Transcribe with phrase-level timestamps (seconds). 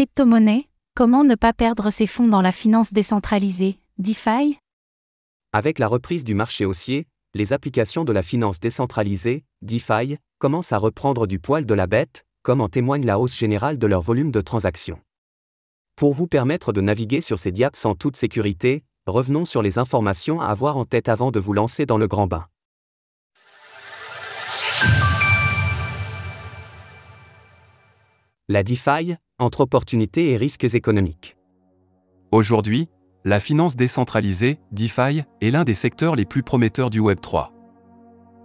[0.00, 4.56] Crypto-monnaie, comment ne pas perdre ses fonds dans la finance décentralisée, DeFi?
[5.52, 10.78] Avec la reprise du marché haussier, les applications de la finance décentralisée, DeFi, commencent à
[10.78, 14.30] reprendre du poil de la bête, comme en témoigne la hausse générale de leur volume
[14.30, 15.02] de transactions.
[15.96, 20.40] Pour vous permettre de naviguer sur ces diaps en toute sécurité, revenons sur les informations
[20.40, 22.46] à avoir en tête avant de vous lancer dans le grand bain.
[28.52, 31.36] La DeFi, entre opportunités et risques économiques.
[32.32, 32.88] Aujourd'hui,
[33.24, 37.50] la finance décentralisée, DeFi, est l'un des secteurs les plus prometteurs du Web3.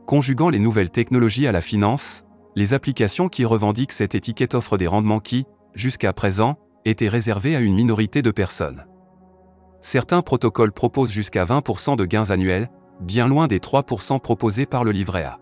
[0.05, 2.23] Conjuguant les nouvelles technologies à la finance,
[2.55, 7.59] les applications qui revendiquent cette étiquette offrent des rendements qui, jusqu'à présent, étaient réservés à
[7.59, 8.85] une minorité de personnes.
[9.81, 12.69] Certains protocoles proposent jusqu'à 20% de gains annuels,
[13.01, 15.39] bien loin des 3% proposés par le livret A.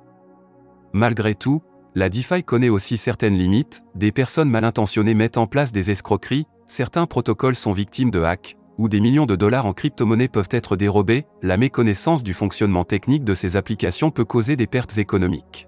[0.94, 1.62] Malgré tout,
[1.96, 6.48] la DeFi connaît aussi certaines limites, des personnes mal intentionnées mettent en place des escroqueries,
[6.68, 10.76] certains protocoles sont victimes de hacks, ou des millions de dollars en crypto-monnaie peuvent être
[10.76, 15.68] dérobés, la méconnaissance du fonctionnement technique de ces applications peut causer des pertes économiques.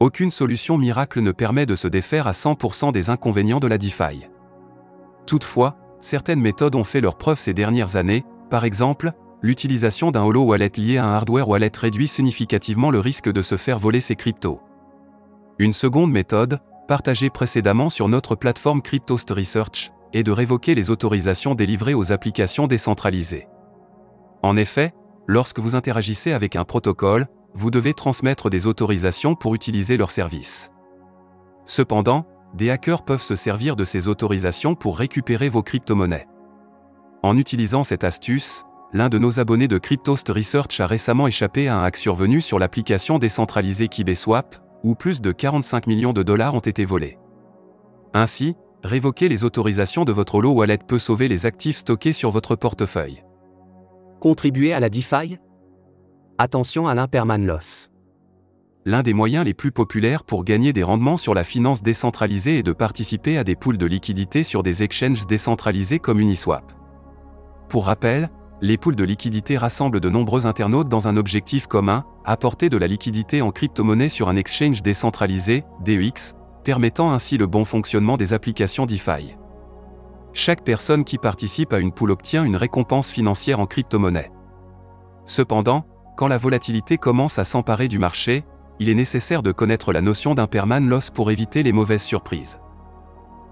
[0.00, 4.26] Aucune solution miracle ne permet de se défaire à 100% des inconvénients de la DeFi.
[5.26, 10.42] Toutefois, certaines méthodes ont fait leurs preuves ces dernières années, par exemple, l'utilisation d'un holo
[10.42, 14.16] wallet lié à un hardware wallet réduit significativement le risque de se faire voler ses
[14.16, 14.60] cryptos.
[15.60, 16.58] Une seconde méthode,
[16.88, 22.66] partagée précédemment sur notre plateforme Cryptost Research, est de révoquer les autorisations délivrées aux applications
[22.66, 23.46] décentralisées.
[24.42, 24.94] En effet,
[25.26, 30.72] lorsque vous interagissez avec un protocole, vous devez transmettre des autorisations pour utiliser leur service.
[31.66, 32.24] Cependant,
[32.54, 36.26] des hackers peuvent se servir de ces autorisations pour récupérer vos crypto-monnaies.
[37.22, 38.64] En utilisant cette astuce,
[38.94, 42.58] l'un de nos abonnés de Cryptost Research a récemment échappé à un hack survenu sur
[42.58, 47.18] l'application décentralisée KibeSwap, où plus de 45 millions de dollars ont été volés.
[48.14, 52.56] Ainsi, révoquer les autorisations de votre Holo Wallet peut sauver les actifs stockés sur votre
[52.56, 53.22] portefeuille.
[54.20, 55.38] Contribuer à la DeFi?
[56.38, 57.90] Attention à l'imperman loss.
[58.86, 62.62] L'un des moyens les plus populaires pour gagner des rendements sur la finance décentralisée est
[62.62, 66.72] de participer à des pools de liquidités sur des exchanges décentralisés comme Uniswap.
[67.68, 68.30] Pour rappel,
[68.62, 72.86] les pools de liquidités rassemblent de nombreux internautes dans un objectif commun, apporter de la
[72.86, 78.86] liquidité en crypto-monnaie sur un exchange décentralisé, DEX, permettant ainsi le bon fonctionnement des applications
[78.86, 79.36] DeFi.
[80.32, 84.30] Chaque personne qui participe à une pool obtient une récompense financière en crypto-monnaie.
[85.24, 85.84] Cependant,
[86.16, 88.44] quand la volatilité commence à s'emparer du marché,
[88.78, 92.58] il est nécessaire de connaître la notion d'un perman loss pour éviter les mauvaises surprises.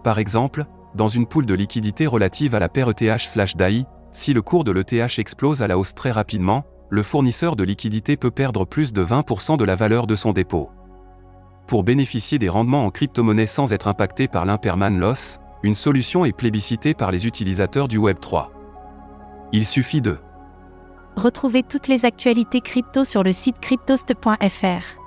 [0.04, 4.64] Par exemple, dans une pool de liquidité relative à la paire ETH/DAI, si le cours
[4.64, 8.92] de l'ETH explose à la hausse très rapidement, le fournisseur de liquidité peut perdre plus
[8.92, 10.70] de 20% de la valeur de son dépôt.
[11.66, 16.32] Pour bénéficier des rendements en crypto-monnaie sans être impacté par l'imperman loss, une solution est
[16.32, 18.48] plébiscitée par les utilisateurs du Web3.
[19.52, 20.18] Il suffit de
[21.16, 24.98] Retrouvez toutes les actualités crypto sur le site cryptost.fr.